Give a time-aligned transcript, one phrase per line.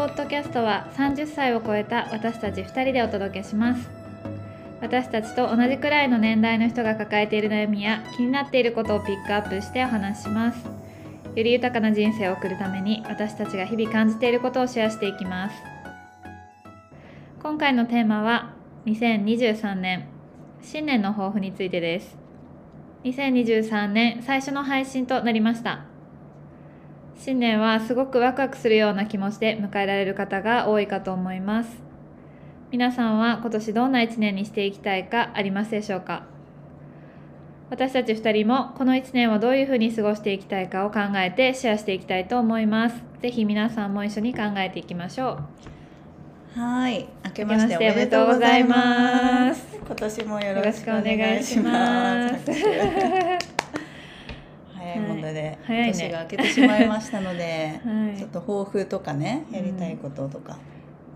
[0.00, 3.90] ポッドキャストは30歳を超えた私たち2人でお届けします。
[4.80, 10.64] 私たちと同じくらいの年代の人が抱えている悩みや気になっていることをピックアップしてお話しします。
[10.64, 15.56] より豊かな人生を送るために私たちが日々感じていることをシェアしていきます。
[17.42, 18.54] 今回のテーマは
[18.86, 20.08] 2023年
[20.62, 22.16] 新年の抱負についてです。
[23.04, 25.89] 2023年最初の配信となりました。
[27.22, 31.70] 新年はすごくワクワクするような気持ちで迎えられる方が多いかと思います。
[32.70, 36.22] 皆さんは今年どんな1年にしていきたいかありますでしょうか？
[37.68, 42.96] 私たち2人もこの1年をどういうふうに過ごしていきたいかを考えてシェアしていきたいと思います。
[43.20, 45.40] ぜひ皆さんも一緒に考えていきましょ
[46.56, 46.58] う。
[46.58, 49.76] はい明けましておめでとうございます。
[49.86, 53.49] 今年もよろしくお願いします
[54.94, 55.08] 早い。
[55.08, 60.58] もので、はい、年が明けてしまいましたので、 はい、ちょっと抱負とかねやりたいこととか、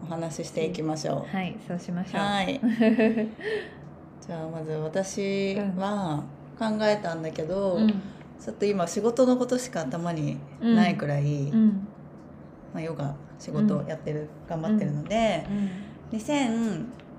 [0.02, 1.56] お話ししていきましょう、はい。
[1.66, 2.20] そうしましょう。
[2.20, 2.60] はい。
[4.26, 6.24] じゃあまず私は
[6.58, 11.86] 考えたんだけど、うん、ちょっと今仕事のことしか頭にないくらい、うん、
[12.72, 15.70] まあ、ヨガ仕事やってる、頑張ってるので、うん、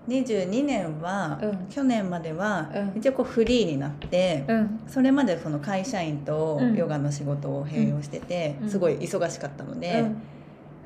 [0.08, 1.40] 2022年は、
[1.70, 4.46] 去年までは、一応こうフリーになって、
[4.88, 10.06] それまでその会社員とヨガの仕事を併用してて、すごい忙しかったので。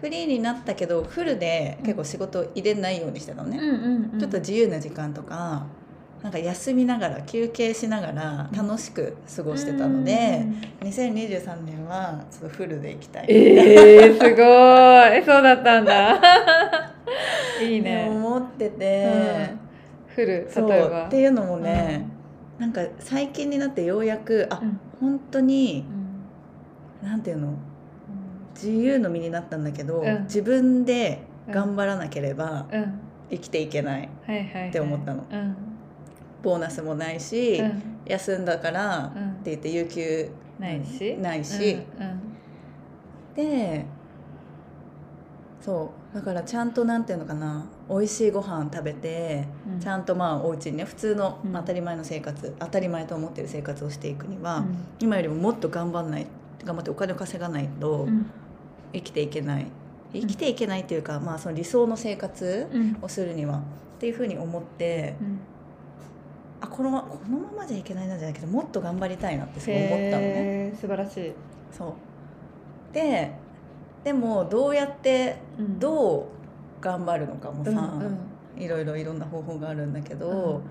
[0.02, 3.59] フリーになったけどフルで結構仕事入れないようにしてたのね、
[4.17, 5.66] ちょっと自由な時間とか
[6.22, 10.45] なんか休みながら休憩しながら楽しく過ごしてたので、
[10.81, 13.25] うん、2023年はちょっとフルでいきたい。
[13.30, 15.23] えー、すごい。
[15.25, 16.94] そうだったんだ
[17.64, 18.08] いいね。
[18.10, 19.06] 思ってて、
[20.10, 21.08] うん、フル例えば。
[21.08, 22.06] っていうのもね、
[22.58, 25.86] うん、なんか最近になってようやくあ、うん、本当に、
[27.02, 27.54] うん、なんていうの？
[28.54, 32.66] 自由の身になったんだけど、自分で頑張らなければ
[33.30, 34.09] 生きていけない
[34.69, 35.24] って思ったの。
[36.44, 41.18] ボーナスもないし、うん、休んだからって言って有給ないし。
[41.18, 42.06] ないし、うん。
[42.06, 42.19] うん、
[43.36, 43.86] で
[45.62, 54.66] そうだからちゃんとなんていうのかな美味しいご飯食べて、うん、ちゃんとまあお家にね普通の、当たり前の生活当たり前と思ってる生活をしていくには、
[55.00, 56.28] 今よりももっと頑張んない
[56.64, 58.08] 頑張ってお金を稼がないと
[58.94, 59.68] 生きていけない、
[60.14, 62.68] 生きていけないっていうか、まあ、その理想の生活
[63.02, 63.62] をするには、っ
[64.00, 65.16] ていうふうに思って、
[66.62, 70.74] あこのこのままじゃいけないなじゃないけどもっと頑張りたいなってすごい思ったのね。
[70.80, 71.34] 素晴らしい。
[71.72, 71.96] そ
[72.92, 72.94] う。
[72.94, 73.31] で
[74.04, 75.38] でもどうやって
[75.80, 76.30] ど
[76.80, 77.78] う頑張るのかもさ、うん
[78.58, 80.62] うん、いろいろいろんな方法があるんだけど、うん、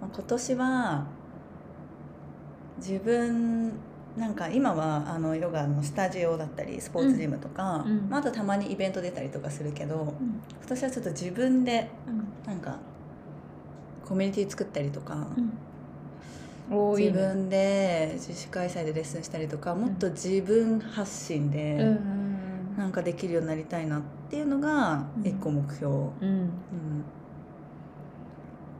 [0.00, 1.06] まあ、今年は
[2.78, 3.72] 自分
[4.16, 11.88] なんか今はあのヨガのスタジオだったりスポーツジムとか、うん、まあ、あとたまにイベント出たりとかするけど、うん、今年はちょっと自分で
[12.44, 12.78] なんか
[14.04, 15.28] コミュニティ作ったりとか、
[16.70, 21.78] うん、自分で自主開催でレッスンしたりとかもっと自分発信で
[22.78, 24.00] なんかできるようになりたいなっ
[24.30, 25.92] ていうのが一個目標。
[25.92, 26.48] うん。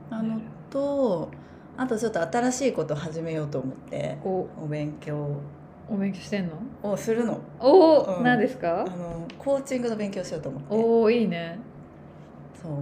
[0.09, 1.29] あのと
[1.77, 4.47] あとちょっと新しいこと始めようと思ってお。
[4.69, 5.41] 勉強。
[5.91, 6.93] お勉強してんの？
[6.93, 7.41] をするの。
[7.59, 8.83] おお、うん、何ですか？
[8.83, 10.69] あのコーチングの勉強しようと思って。
[10.71, 11.59] おおいいね。
[12.63, 12.73] そう。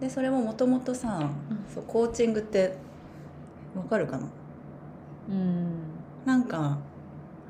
[0.00, 1.18] でそれももともとさ、
[1.50, 2.76] うん、そうコーチングって
[3.76, 4.26] わかるかな？
[5.28, 5.70] うん。
[6.24, 6.78] なんか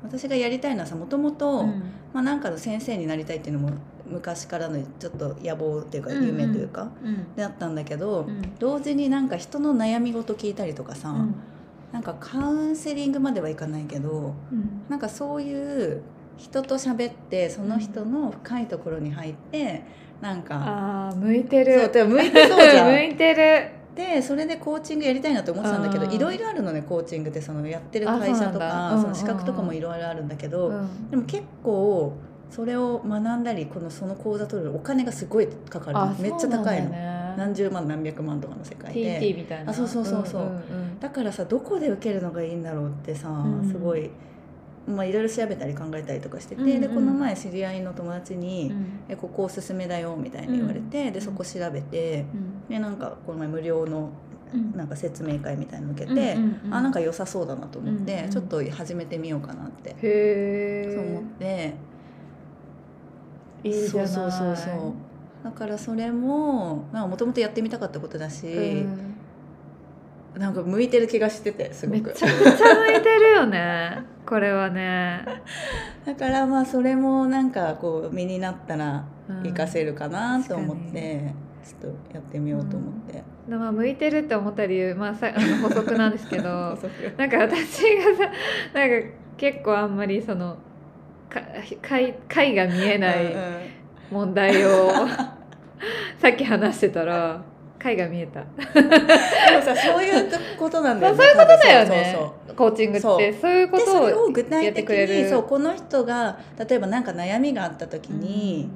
[0.03, 1.65] 私がやりたいのはさもともと
[2.13, 3.77] 何かの先生になりたいっていうのも
[4.11, 6.89] 昔からのちょっと野望っていうか夢というか、
[7.35, 11.35] であったんだけど、うん、同時になんか人の悩み事聞いたりとかさ、うん、
[11.91, 16.01] なんかカウンセリングまではいかないけど、うん、なんかそういう
[16.37, 19.83] 人と喋ってその人の深いところに入って
[20.19, 21.89] なんかあ向いてる。
[21.93, 22.91] そう向いてそうじゃん。
[22.91, 30.71] 向いてるでそれでコーチングやりたいなって思ってたんだけどいろいろあるのねコーチングってそのやってる会社とかその資格とかもいろいろあるんだけど、
[31.09, 32.17] でも結構
[32.49, 36.21] それを学んだりこのその講座取るお金がすごいかかる。
[36.21, 39.19] めっちゃ高いの、ね、何十万何百万とかの世界で。
[39.19, 39.71] TT みたいな。
[39.71, 40.51] あそうそうそうそう,、
[40.99, 43.29] だからさどこで受けるのがいいんだろうってさ、
[43.67, 44.09] すごい。
[44.87, 54.09] まあ、いろいろ調べたり考えたりとかしてて、うんうん、でこの前知り合いの友達に「うん、えここおすすめだよ」みたいに言われて、うん、でそこ調べて、うん、でなんかこの前無料の
[54.75, 59.95] なんか説明会みたいの受けて、うんうん、あなんか良さそうだなと思って、うんうん、ちょっと始めてみようかなって
[60.93, 61.91] そう思って。
[63.63, 64.93] いいそうそうそうそう。
[65.43, 68.85] だからそれももともとやってみたかったことだし、
[70.35, 72.07] なんか向いてる気がしててすごく。
[72.07, 75.25] めちゃくちゃ向いてるよねこれはね。
[76.07, 79.03] だからまあそれもなんかこう身になったら
[79.43, 83.25] 活かせるかなと思って、ちょっとやってみようと思って。
[83.49, 86.47] うん、まあ向いてるって思った理由、まあ、さあの補足なんですけど
[87.17, 88.31] なんか私がさ
[88.73, 90.55] なんか結構あんまりその
[91.27, 91.41] か
[91.81, 93.35] 解解が見えない
[94.09, 94.91] 問題を
[96.19, 97.43] さっき話してたら
[97.81, 98.41] 解が見えた。
[98.41, 98.47] で
[99.57, 102.31] もさそういうことなんだよね そういうことだよね。
[102.55, 103.21] コーチングってそう。
[103.21, 108.69] いうことを具体的にそうこの人が例えば何か悩みがあった時に、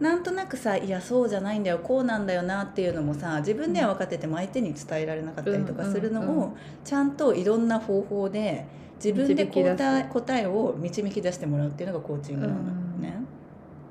[0.00, 8.64] うん、なんとなくさいやそうじゃないんだよこうなんだよなっていうのもさ自分では分かってても相手に伝えられなかったりとかするのをちゃんといろんな方法で
[9.02, 12.60] 自分で答えを導き出してもらうっていうのがコーチングなの
[12.98, 13.20] ね。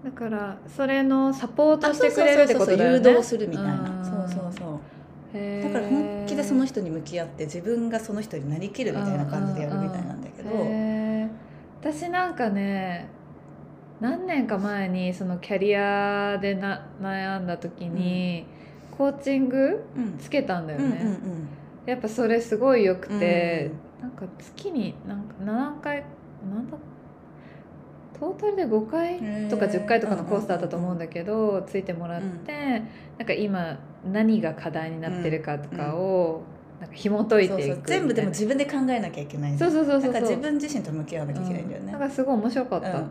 [0.04, 3.10] だからそれのサポートしてくれるってことだよね。
[3.10, 4.04] 誘導するみたいな。
[4.04, 4.80] そうそうそう。
[5.64, 10.50] だから本気でその人に向き合って自分がその人になりきるみたいな感じでやるみたいなんだけど。
[11.82, 13.08] 私なんかね
[14.02, 18.46] 何年か前にそのキャリアでな悩んだ時に、
[18.92, 19.84] うん、コーチング
[20.20, 21.18] つけたんだよね。
[21.86, 26.04] やっぱそれすごいよくて、うん、なんか月になんか7回
[26.54, 26.78] なんだ
[28.20, 29.18] トータルで5回
[29.50, 32.84] とか10回とかのコースだったと思うんだけど、ついてもらって、
[33.18, 33.80] なんか今
[34.12, 36.42] 何が課題になってるかとかを、
[36.82, 43.04] なんか紐解いていく全部でも自分で考えなきゃいけないそうそうそうそう自分自身と向き合わなきゃいけないんだよね、なんかすごい面白かった、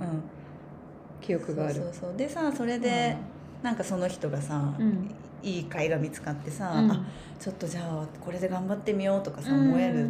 [1.20, 1.74] 記憶がある。
[1.74, 3.16] そうそうでさそれで、
[3.62, 4.74] なんかその人がさ、
[5.42, 7.06] いい会が見つかってさ、うん、あ
[7.38, 10.08] ちょっとじゃあこれで頑張ってみようとかさ、思える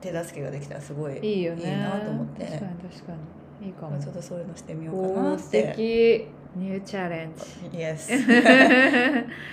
[0.00, 1.70] 手助けができたらすごいいいよね。
[1.70, 2.44] いいなと思って。
[2.44, 3.18] 確かに確かに
[3.66, 3.98] いいかも。
[3.98, 5.42] ちょっとそういうのしてみようかなって。
[5.42, 6.28] 素敵。
[6.56, 7.34] ニューチャレン
[7.70, 7.76] ジ。
[7.76, 8.10] イエス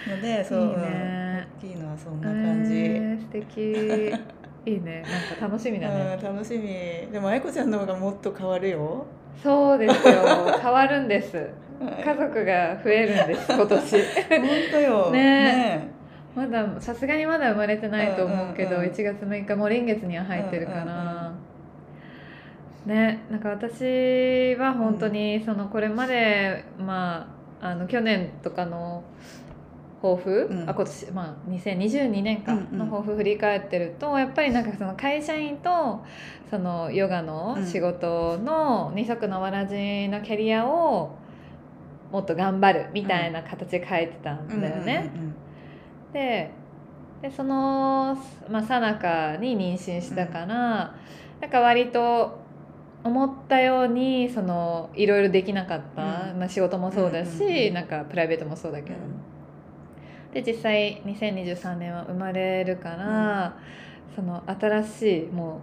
[0.08, 1.48] のでそういいね。
[1.60, 4.72] 大きいのはそんな感じ、えー、素敵。
[4.72, 5.02] いいね。
[5.02, 7.12] なんか楽しみだね、うん、楽しみ。
[7.12, 9.06] でも愛子ちゃんの方がもっと変わるよ。
[9.42, 10.14] そうですよ。
[10.62, 11.50] 変わるんです。
[11.82, 13.98] 家族が増えるんです 今年。
[13.98, 15.12] 本当よ。
[15.12, 15.20] ね。
[15.22, 15.88] ね。
[16.36, 21.23] まださすがにまだ生まれてないと思うけど、うんうんうん、1月6日も臨月には入ってるから、うんうんうん
[22.86, 27.30] ねなんか私は本当にそのこれまで、ま
[27.62, 29.06] ああの去年とかの
[30.02, 36.04] 抱負、うん、あ今年まあ2022年間の抱負振り返ってると、うんうん、やっぱりなんかその会社員と
[36.50, 41.16] そのヨガの仕事の二足のわらじのキャリアを
[42.12, 45.10] もっと頑張るみたいな形で書いてたんだよね。
[46.12, 46.52] で
[47.22, 48.18] でその
[48.52, 50.50] まあさなかに妊娠したから、うん、
[51.42, 52.43] なんか割と
[53.04, 59.00] 思ったようにそのいろいろできなかった、うん、まあ、仕事もそうだし、うんうんうん、なんかプライベートもそうだけど、う
[60.32, 63.58] ん、で実際2023年は生まれるから、
[64.10, 65.62] うん、その新しいも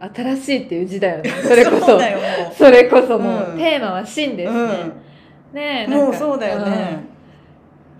[0.00, 1.28] う新しいっていう字だよね。
[1.44, 2.00] それこそ。
[2.54, 4.66] それこそもう、テーマは真ですね、
[5.52, 7.00] ねなんかもうそうだよね、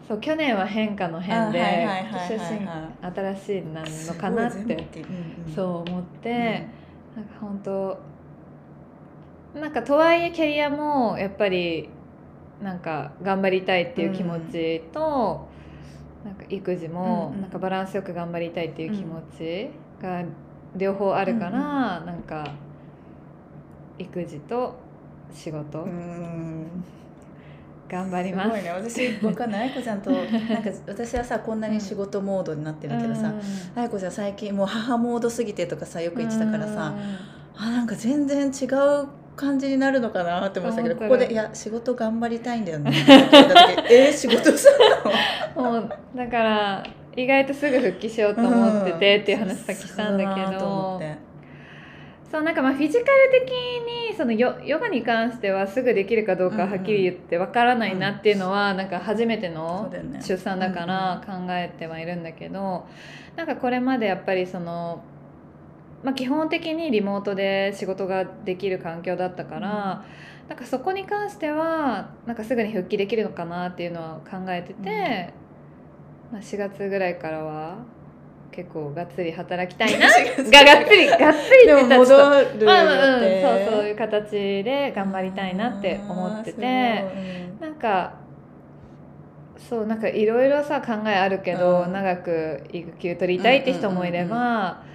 [0.09, 1.87] そう去年は変化の変で
[3.03, 4.87] 新しいなのかなって、
[5.55, 6.67] そう思って、
[7.15, 7.99] なんか本当
[9.55, 11.89] なんかとはいえキャリアもやっぱり
[12.63, 15.49] なんか頑張りたいっていう気持ちと、
[16.25, 19.71] うん、なんか育児もなんかバランスよく頑張りたいっていう気持ち
[20.03, 20.23] が
[20.77, 22.55] 両方あるから、うん、なんか
[23.99, 24.75] 育児と
[25.33, 25.87] 仕事、
[27.89, 28.49] 頑張ります。
[28.49, 33.33] すごいね、私わかんない愛子ちゃんとなんか私はさこんなに仕事モードになってるけどさ、
[33.75, 36.95] 愛子ちゃん最近もう母モードすぎてとかさよく言ってたからさ、
[37.57, 42.93] あなんか全然違う感じになるのかなって思ってたけどここで「いや仕事頑張りたいんだよね」
[43.91, 45.63] えー、仕事する？
[45.63, 46.85] のもうだから
[47.17, 51.01] 意外とすぐ復帰しようと思っててっていう話さっきしたんだけど、
[52.31, 62.87] そうなんかまあフィジカル的にそのヨヨガに関してはすぐできるかどうかはっきり言ってわからないなっていうのは、なんか初めての出産だから考えてはいるんだけど、
[63.37, 65.03] なんかこれまでやっぱりその
[66.03, 70.05] まあ、基本的にリモートで仕事ができる環境だったから、
[70.43, 75.35] うん、なんかそこに関してはなんかすぐに復帰できるのかなっていうのは考えてて、
[76.31, 77.79] うん、まあ、4月ぐらいからは
[78.51, 80.09] 結構がっつり働きたいな。
[80.09, 84.31] ががっつりがっつりって言ったらちょっとまあ、うん、そうそういう形
[84.65, 88.15] で頑張りたいなって思ってて、うん、なんか
[89.59, 94.89] そうなんかいろいろさ考えあるけど、長く育休取りたいって人もいれば。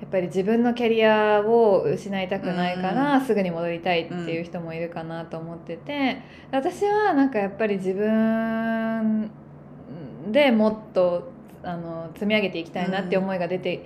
[0.00, 9.30] やっぱり自分のキャリアを失いたくないからすぐに戻りたいっていう人もいるかなと思ってて私はなんかやっぱり自分
[10.30, 13.84] でもっとあの積み上げていきたいなって思いが出て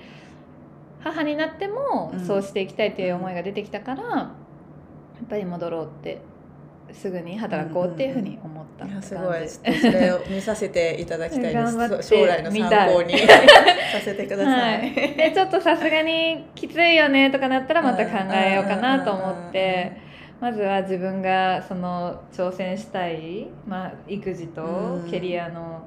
[1.01, 4.35] 母になってもそうしていきたいという思いが出てきたから、や
[5.25, 6.21] っぱり戻ろうって
[6.93, 9.49] すぐに働こうっていうふうに思ったいやすごい。
[9.49, 12.09] それを見させていただきたいです。
[12.15, 13.19] 将来の参考に。
[13.93, 20.13] させてください、はい、でちょっとさすがにきついよねとかなったらまた考えようかなと思って。
[20.41, 25.83] まずは自分がその挑戦したい、まあ、育児とキャリアの、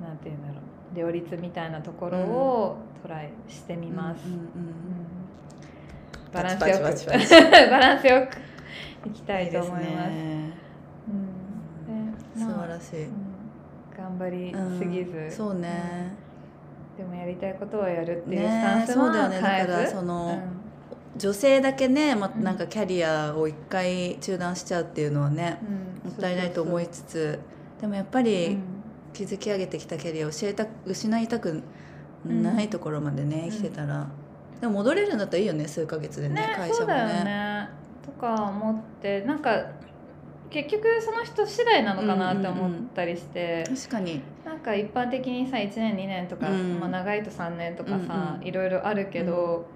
[0.00, 4.24] うん、なんて言うんだろう両立みたいなところをトライしてみます。
[6.32, 7.70] バランスよく。
[7.70, 8.53] バ ランスよく
[9.06, 9.84] いきたいと思います。
[9.84, 10.52] いいね、
[12.36, 13.12] うん、素晴らしい、うん、
[13.96, 16.14] 頑張りすぎず、うん、そうね、
[16.96, 19.40] でもやりたいことはやるっていうスタンスは、ね、そうだよね。
[19.66, 20.38] だからその、
[21.16, 25.58] 女性だけね、ま、なんかキャリアを一回中断しちゃうっていうのはね、
[26.04, 27.38] もったいないと思いつつ
[27.80, 28.58] でもやっぱり
[29.12, 31.62] 築き上げてきたキャリアを教えた失いたく
[32.24, 34.08] ないところまでね、生きてたら、
[34.60, 37.68] でも戻れるんだったらいいよね数ヶ月でね、ね、会社もね。
[38.04, 39.66] とか思ってなんか
[40.50, 44.22] 結局その人次第なのかなって思ったりして、うんうんうん、確かに。
[44.44, 49.66] なんか一般的にさ1年2年とか、うん、まあ、長いと3年とかさ、うんうん、いろいろあるけど、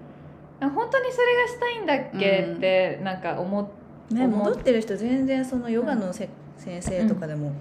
[0.61, 3.79] うん、本当にそれがしたいんだっけってなんか思って。
[4.09, 7.51] ね、戻ってる人全然そのヨガのせ、先生とかでも、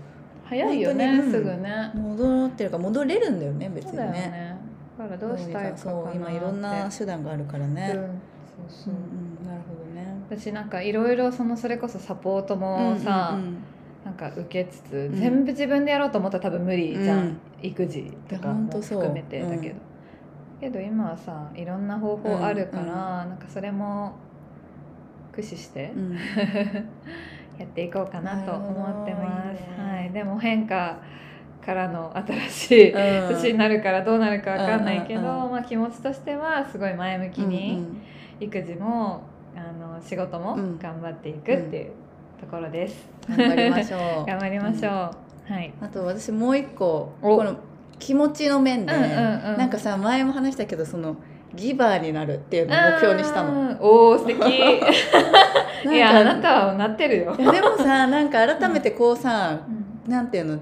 [0.47, 1.91] 早いよね、すぐね。
[1.95, 4.05] 戻ってるか戻れるんだよね別にね。
[4.05, 4.57] ね。
[4.99, 8.05] だからどうしたいかそう今いろんな手段があるからね、そう
[8.69, 9.28] そう、うん、
[10.31, 13.65] 私なんかいろいろそのそれこそサポートもさ、うんうんうん、
[14.05, 19.77] なんか受けつつ、うん、全部自分でやろうと思ったら多分無理じゃん、うん、育児とかも含めてだけど、
[20.61, 22.89] けど今はさいろんな方法あるから、うん、
[23.31, 24.17] なんかそれも
[25.31, 25.93] 駆使して、
[27.59, 29.57] やっていこうかなと思ってます。
[29.57, 30.99] いいね、はい、でも変化
[31.65, 37.85] からの新しい年になるからどうなるか分かんないけど、まあ、気持ちとしてはすごい前向きに
[38.41, 39.38] 育児もあ
[39.99, 41.93] の仕事も頑張っていくっていう
[42.41, 43.09] ところです。
[43.29, 44.27] 頑張りましょう。
[44.27, 45.53] 頑張りましょう。
[45.53, 45.73] はい。
[45.81, 47.57] あと私もう一個この
[47.99, 51.17] 気持ちの面で、うんうんうん、なんかさ前も話したけどその
[51.55, 53.77] ギバーになるっていうのを目標にしたの。
[53.81, 54.39] おお素敵。
[55.91, 57.37] いやあなたはなってるよ。
[57.37, 59.61] でもさなんか改めてこうさ、
[60.07, 60.59] うん、なんていうの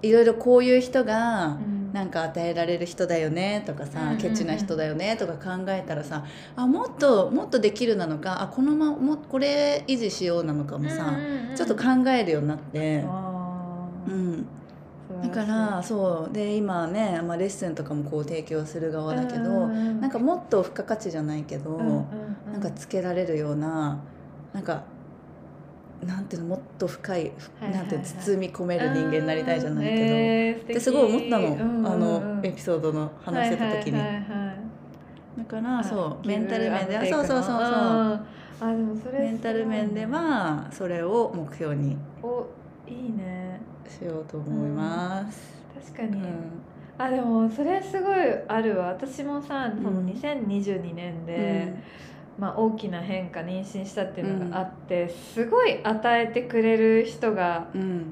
[0.00, 6.24] いろいろこういう人が、うんなんか与えられる人だよねとかさ、ケチな人だよねとか考えたらさ
[6.56, 11.14] あもっともっとできるなのかあこのままこれ維持しようなのかもさ、
[11.54, 13.04] ちょっと考えるようになって。
[14.08, 14.46] うん。
[15.22, 16.34] だからそう。
[16.34, 21.78] で今ね、まあ、レッスンとかもこう提供する側だけど、なんかもっと付加価値じゃないけど、
[22.50, 24.00] なんかつけられるような
[24.52, 24.84] なんか
[26.06, 37.56] なんていうのもっと深い,、なんていう包み込める人間になりたいじゃないけど、えー、ですごい思ったの、うんあのエピソードの話してた時に、だからそうメンタル面でそうそうそうそう。
[38.60, 41.96] あでもそれメンタル面ではそれを目標に。
[42.22, 42.46] お
[42.86, 43.60] いいね。
[43.88, 45.52] しようと思います、
[45.92, 46.62] 確かに、うん、
[46.96, 48.16] あでもそれすごい
[48.48, 48.88] あるわ。
[48.88, 51.82] 私もさその2022年で、うん
[52.38, 57.66] まあ、大きな変化妊娠したっていうのがあって、うん、すごい与えてくれる人が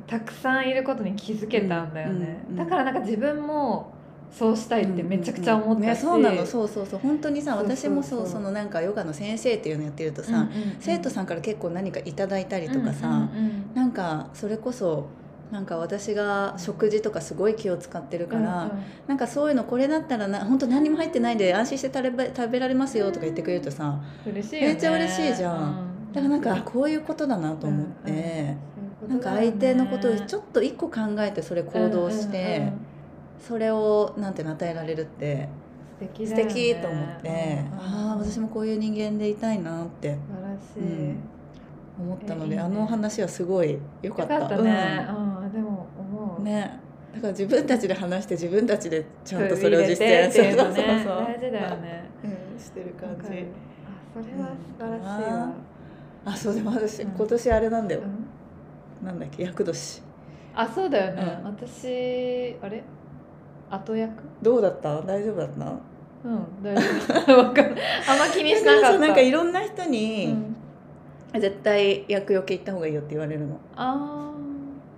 [0.06, 3.92] たくさんいることに気づけたんだよね、だからなんか自分も
[4.32, 6.46] そうしたいってめちゃくちゃ思ったし、うんうんうん、そうなの。
[6.46, 7.00] そうそうそう。
[7.00, 15.08] 本当にさ私もそうそのなんかヨガの先生っていうのやってるとさ、うんうんうん、生徒さんから結構何かいただいたりとかさ、うんうんうん、なんかそれこそ
[15.50, 28.56] なんか私が食事とかすごい気を使ってるから、うんうん、なんかそういうのこれだったらな本当何も入ってないで安心して食べ食べられますよとか言ってくれるとさ、嬉しい、ね、めっちゃ嬉しいじゃん、うん、だからなんかこういうことだなと思って、
[29.02, 32.80] うんうん、なんか相手のことをちょっと一個考えてそれ行動して、うんうんうん、
[33.40, 35.48] それをなんて与えられるって
[35.98, 41.14] 素敵,、素敵と思って、ああ私もこういう人間でいたいなって素晴らしい、
[42.00, 44.34] 思ったので、ね、あの話はすごい良かった。
[44.34, 45.29] よかったね、うん、
[46.40, 46.80] ね。
[47.14, 50.30] だから自分たちで話して自分たちでちゃんとそれを実践。
[50.30, 53.46] するの、ね、大事だよね、うん、してる感じ。
[54.12, 58.02] あそれは素晴らしいわ、うん、あそうでも私、今年あれなんだよ、
[59.02, 60.02] うん、なんだっけ厄年。
[60.54, 62.82] あそうだよね、私あれ？
[63.70, 64.22] 後役？
[64.42, 65.02] どうだった？
[65.02, 65.64] 大丈夫だった？
[66.24, 66.82] うん大丈
[67.32, 67.40] 夫。
[67.40, 68.98] あんま気にしなかった。
[68.98, 70.36] なんかいろんな人に、
[71.34, 73.58] 絶対厄除け行った方がいいよって言われるの。
[73.76, 74.32] あ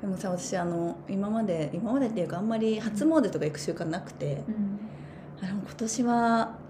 [0.02, 4.80] でもさ私あの今まで今までっていうかあんまり初詣とか行く習慣なくて、うん、
[5.40, 6.62] あでも今年は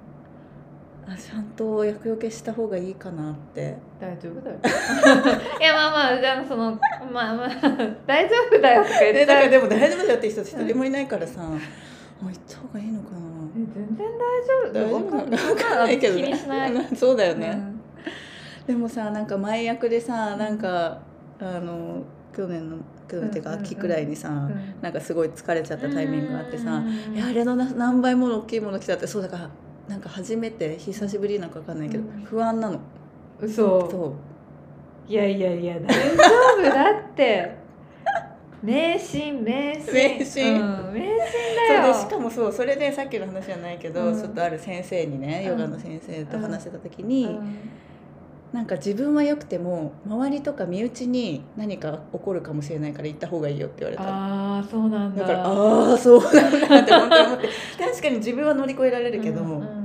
[1.08, 3.76] あちゃんと厄除けした方がいいかなって。
[4.00, 4.56] 大丈夫だよ。
[5.60, 6.78] いやまあまあじゃあその
[7.12, 7.48] まあまあ
[8.06, 9.26] 大丈夫だよとか言って。
[9.26, 11.58] だからでも大丈夫だよって人一人もいないからさ、もう
[12.26, 13.32] 行った方がいいのかな。
[13.54, 15.98] 全然大大丈夫なのか分かんない。
[15.98, 16.34] けど、ね、
[16.96, 20.98] そうだよね、うん、でもさなんか前役でさなんか
[21.40, 22.02] あの
[22.34, 22.76] 去年の
[23.12, 29.50] 去年っていうか秋くらいにさ、うんうん、なんかすごい疲れちゃったタイミングがあってさ、うん、あれの何倍もの大きいもの来たってそうだから
[29.88, 32.80] なんか初めて久しぶりなんか分かんないけど、不安なの。
[33.40, 33.90] 嘘。
[33.90, 34.14] そ
[35.08, 35.12] う。
[35.12, 36.22] いやいやいや大丈
[36.58, 36.62] 夫？
[36.62, 37.56] だって。
[38.62, 39.92] 迷信迷信。
[39.92, 41.10] 迷信、うん、迷信
[41.68, 41.92] だよ。
[41.92, 47.58] しかもそうそれでさっきの話じゃないけど、うん、ちょっとある先生にねヨガの先生と話してた時に、うん、
[48.52, 54.02] なんか自分はよくても周りとか身内に何か起こるかもしれないから行った方がいいよって言われた。
[54.04, 55.22] ああそうなんだ。
[55.22, 57.48] だからああそうなんだって本当に思って。
[57.78, 59.82] 確かに自分は乗り越えられるけども、うん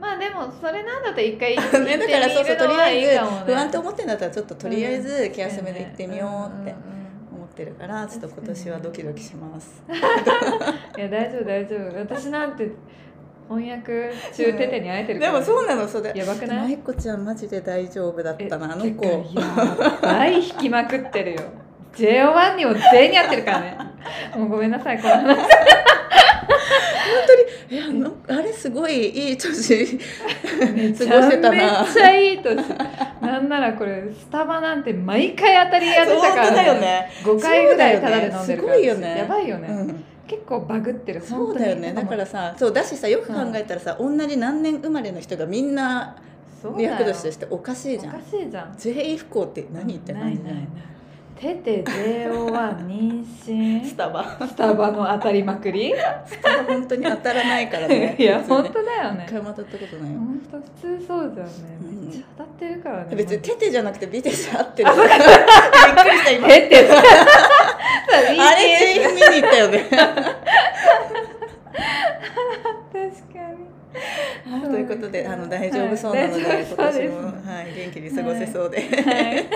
[0.00, 6.74] まあでもそれなんだと一回行ってみるのはいいかも、ね、だからそうそうとりあえず不安と思ってんだったらちょっととりあえず気休めで行ってみようって
[7.34, 9.82] 思ってるからちょっと今年はドキドキします。
[10.96, 11.98] いや大丈夫大丈夫。
[11.98, 12.70] 私なんて
[13.48, 16.12] 翻訳中テテに会えてるでもそうなのそれ。
[16.14, 16.76] やばくない？
[16.76, 19.04] 舞子ちゃんマジで大丈夫だったなあの子。
[19.04, 21.42] やばい引きまくってるよ。
[21.94, 23.78] JO1 にも全員に会ってるからね。
[24.36, 25.48] もうごめんなさいこの話。
[27.68, 31.50] 当にいやのあれすごいいい年 過ごせたな。
[31.50, 32.56] めっちゃいい年。
[33.20, 37.10] なんならこれスタバなんて毎回当たりやってたから、ね、だよね。
[37.22, 39.18] 5回ぐらいタダで飲んでるから、ね、すごいよね。
[39.18, 41.20] やばいよね、うん結構バグってる。
[41.20, 41.92] そうだよね。
[41.92, 46.16] だからさそうだしさよく考えたらさ、うん、同じ何年生まれの人がみんな
[46.78, 48.16] 役年としておかしいじゃん。
[48.16, 48.74] おかしいじゃん。
[48.76, 50.68] 全員不幸って何言ってないないない
[51.38, 54.38] テテ JO1 妊娠 スタバ。
[54.40, 55.94] スタバの当たりまくり？
[56.26, 58.16] スタバ本当に当たらないからね。
[58.18, 59.26] いや本当だよね。
[59.28, 60.18] 一回も当たったことないよ。
[60.18, 61.52] 本当普通そうだよね、
[61.82, 63.14] めっちゃ当たってるからね。
[63.14, 64.90] 別にテテじゃなくてビテじゃ合ってる。
[64.92, 66.48] びっくりした今。
[66.48, 66.88] テテ
[68.16, 69.88] あれ全員見に行ったよね。
[69.90, 70.00] 確
[73.32, 74.70] かに。
[74.70, 77.16] ということであの大丈夫そうなので、はい、今年も、
[77.50, 79.46] はい、元気に過ごせそうで、はい。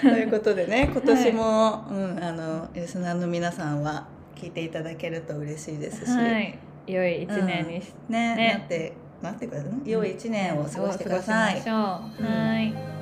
[0.00, 8.52] ということでね今年も、はい、うん、あのリスナーの皆さんは聞いていただけると嬉しいですし、はい、良い一年にし、うん、ねね。
[8.58, 8.92] なって
[9.22, 11.60] なってください良い一年を過ごしてください。
[11.60, 12.97] はい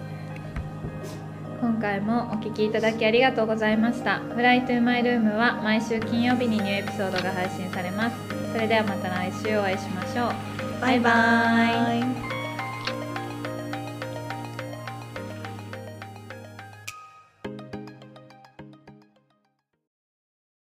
[1.61, 4.19] 今回もお聞きいただきありがとうございました。
[4.19, 8.17] フライトゥーマイルームは毎週金曜日にニューエピソードが配信されます。
[8.53, 10.81] それではまた来週お会いしましょう。
[10.81, 12.36] バイバイ